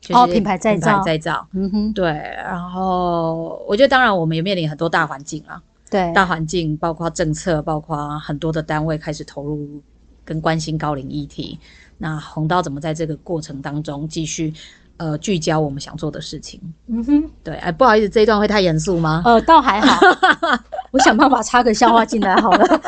[0.00, 1.46] 就是哦品牌再造品牌再造。
[1.52, 9.80] 嗯哼，对，然后我觉得当然我们也面临很多大环境啊，对，大环境包括政策，包括很多的单位开始投入
[10.24, 11.56] 跟关心高龄议题。
[11.96, 14.52] 那红刀怎么在这个过程当中继续
[15.00, 16.60] 呃聚焦我们想做的事情？
[16.88, 19.22] 嗯哼，对，哎，不好意思，这一段会太严肃吗？
[19.24, 19.98] 呃，倒还好，
[20.92, 22.80] 我想办法插个笑话进来好了。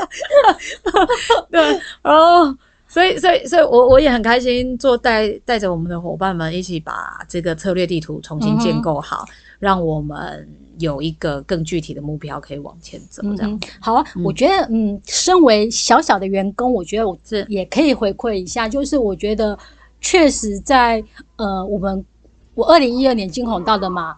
[1.50, 2.54] 对，然后
[2.86, 9.24] 所以所以所以我我也很开心，做带带着我们的伙伴们一起把这个策略地图重新建构好，
[9.58, 10.46] 让我们
[10.78, 13.22] 有一个更具体的目标可以往前走。
[13.34, 19.58] 这样嗯，好啊，我觉得，嗯，身为小小的员工，我觉得我这也可以回馈一下，就是我觉得
[20.02, 21.02] 确实在
[21.36, 22.04] 呃，我们
[22.54, 24.16] 我二零一二年进红道的嘛。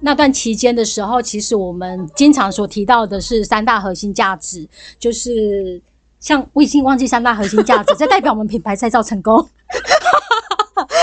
[0.00, 5.80] 那段期间的时候，其实我们经常所提到的是三大核心价值，就是
[6.20, 9.36] 像我已经忘记三大核心价值， 这代表我们品牌再造成功。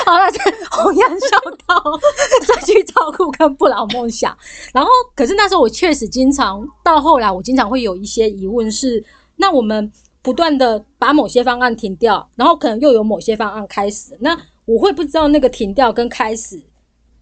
[0.06, 0.26] 好了，
[0.70, 1.28] 弘扬孝
[1.66, 2.00] 道，
[2.46, 4.38] 再去照顾跟不老梦想。
[4.72, 9.04] 然后，可是那时候我确实经常到后来，我经常会有一些疑问是：
[9.38, 9.92] 那我们
[10.24, 16.64] 不断的把某些方案停掉，然后可能又有某些方案开始，那我会不知道那个停掉跟开始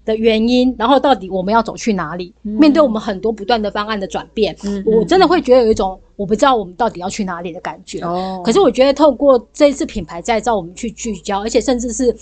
[0.06, 2.34] 的原因，然后到底我们要走去哪里？
[2.44, 8.02] 面对我们很多不断的方案的转变，嗯我真的会觉得有一种我不知道我们到底要去哪里的感觉。
[8.02, 12.16] 哦可是我觉得透过这一次品牌再造，我们去聚焦，而且甚至是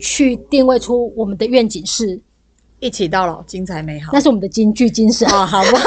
[0.00, 2.20] 去定位出我们的愿景是，
[2.80, 4.10] 一起到老，精彩美好。
[4.12, 5.28] 那是我们的金句精神。
[5.28, 5.84] 哦，好不好？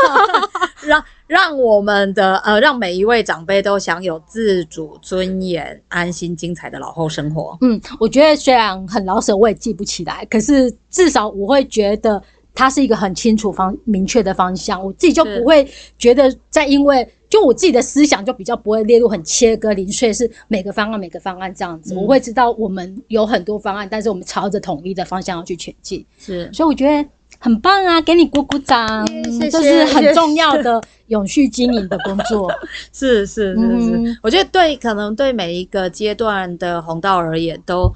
[0.87, 7.57] 让让我们的呃，让每一位长辈都享有自主、尊严、安心、精彩的老后生活。
[7.61, 12.21] 嗯，我觉得虽然很老舍，我也记不起来，可是至少我会觉得
[12.55, 15.67] 它是一个很清楚方明确的方向，我自己就不会
[15.99, 27.09] 觉得在因为就我自己的思想就比较不会列入很切割零碎，是每个方案每个方案这样子，嗯我会知道我们有很多方案，但是我们朝着统一的方向要去前进，是所以我觉得。
[27.39, 32.51] 很棒啊，给你鼓鼓掌，谢谢这是很重要的永续经营的工作。
[32.91, 34.17] 是是是是，嗯。
[34.21, 37.91] 我觉得对，可能对每一个阶段的红道而言，都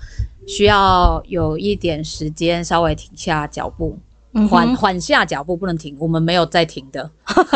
[0.47, 3.97] 需要有一点时间稍微停下脚步，
[4.49, 5.95] 缓缓下脚步，不能停。
[5.99, 7.09] 我们没有在停的，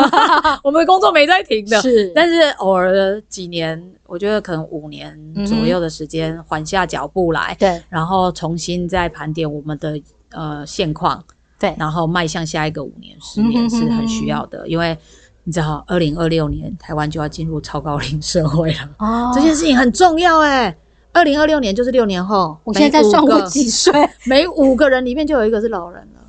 [0.63, 1.81] 我们工作没在停的。
[1.81, 7.81] 是，但是偶尔的几年，我觉得可能五年左右的时间，缓下脚步来，对。
[7.89, 9.99] 然后重新再盘点我们的
[10.31, 11.23] 呃现况，
[11.59, 14.97] 对，然后迈向下一个五年、十年是很需要的，因为
[15.43, 19.31] 你知道，二零二六年台湾就要进入超高龄社会了，哦。
[19.33, 20.75] 这件事情很重要哎。
[21.13, 23.93] 二零二六年就是六年后，我现在在算我几岁，
[24.27, 26.21] 每五个人里面就有一个是老人了。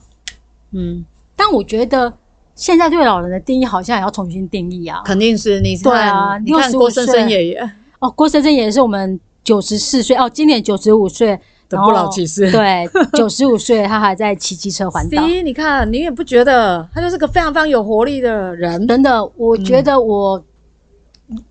[0.70, 1.04] 嗯，
[1.34, 2.12] 但我觉得
[2.54, 5.02] 现在对老人的定义好像也要重新定义啊。
[5.04, 7.28] 肯定是你看，对啊你看郭生生岁。
[7.28, 7.70] 爷爷。
[7.98, 12.50] 哦，郭先生也是我们九十四岁哦，今年九十五岁，的不老骑士。
[12.50, 15.22] 对，九十五岁他还在骑机车环岛。
[15.26, 18.86] C，你看，你也不觉得他就是个非常非常有活力的人？
[18.86, 20.42] 真的，我觉得我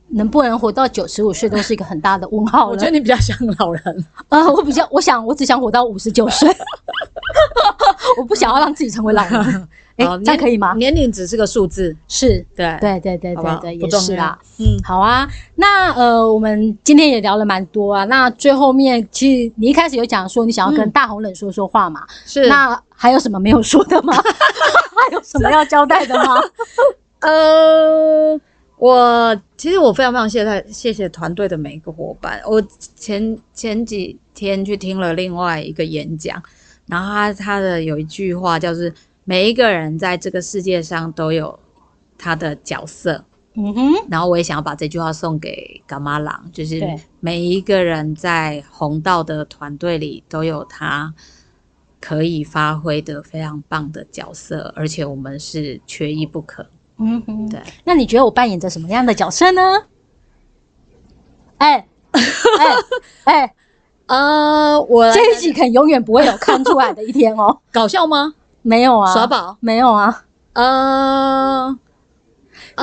[0.09, 2.71] 能不能活到九十五岁都是一个很大的问号了。
[2.71, 4.05] 我觉得你比较像老人。
[4.29, 6.49] 呃，我比较，我想，我只想活到五十九岁，
[8.17, 9.67] 我不想要让自己成为老人。
[9.97, 10.73] 哎、好这样可以吗？
[10.73, 14.37] 年龄只是个数字，是，对对对对对对，也是啦。
[14.57, 15.25] 嗯，好啊，
[15.55, 18.03] 那呃，我们今天也聊了蛮多啊。
[18.03, 22.05] 那最后面，其实你一开始有讲说你想要跟嗯大红人说说话嘛？
[22.25, 24.13] 是那还有什么没有说的吗？
[25.07, 26.41] 还有什么要交代的吗？
[27.21, 28.37] 呃，
[28.77, 32.41] 我其实我非常非常谢谢谢谢团队的每一个伙伴。
[32.45, 32.61] 我
[32.97, 36.43] 前前几天去听了另外一个演讲，
[36.87, 38.93] 然后他他的有一句话叫是
[39.25, 41.57] “每一个人在这个世界上都有
[42.17, 43.25] 他的角色”，
[43.55, 46.81] 嗯哼，然后我也想要把这句话送给伽马郎，就是
[47.19, 51.13] 每一个人在红道的团队里都有他
[51.99, 56.67] 可以发挥的非常棒的角色，而且我们是缺一不可。
[56.97, 57.59] 嗯哼，对。
[57.83, 59.61] 那你觉得我扮演着什么样的角色呢？
[61.57, 62.75] 哎哎
[63.23, 63.55] 哎，
[64.07, 67.57] 呃，我这一集可能永远不会有看出来的一天哦。
[67.73, 68.33] 搞笑吗？
[68.61, 69.57] 没有啊，耍宝？
[69.59, 70.23] 没有啊。
[70.53, 71.77] 呃，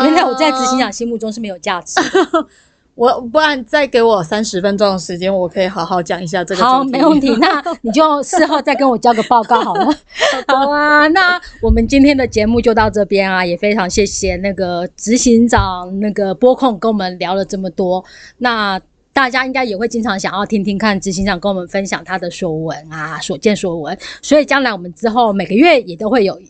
[0.01, 2.47] 原来我在执行呃长心目中是没有价值的。
[2.95, 6.63] 我不然再给我三十分钟的时间，我可以好好讲一下这个。
[6.63, 7.35] 好，没问题。
[7.41, 9.87] 那你就事后再跟我交个报告好了。
[10.47, 18.05] 好啊，那我们今天的节目就到这边啊，也非常谢谢那个执行长那个播控跟我们聊了这么多。
[18.37, 18.79] 那
[19.13, 23.99] 大家应该也会经常想要听听看执行长跟我们分享他的所闻啊，所见所闻。
[24.21, 26.41] 所以将来我们之后每个月也都会有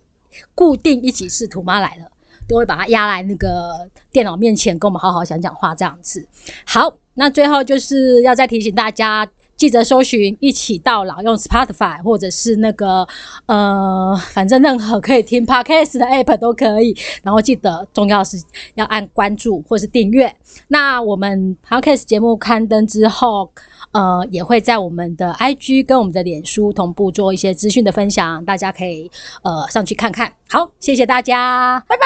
[0.54, 2.10] 固定一起是图妈来了。
[2.48, 6.26] 都会把她压来那个电脑面前，跟我们好好讲讲话这样子。
[6.66, 9.26] 好，那最后就是要再提醒大家，
[9.62, 13.06] 记得搜寻“一起到老”，用 Spotify 或者是那个
[13.46, 16.96] 呃，反正任何可以听 Podcast 的 App 都可以。
[17.22, 18.42] 然后记得重要是
[18.74, 20.34] 要按关注或是订阅。
[20.66, 23.52] 那我们 Podcast 节目刊登之后，
[23.92, 29.08] 呃，也会在我们的 IG 跟我们的脸书同步做一些资讯的分享，大家可以
[29.44, 30.32] 呃上去看看。
[30.48, 32.02] 好，谢谢大家，拜拜，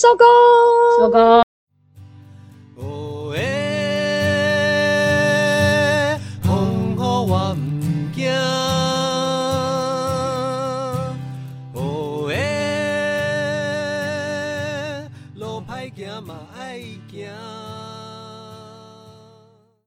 [0.00, 0.24] 收工，
[1.00, 1.43] 收工。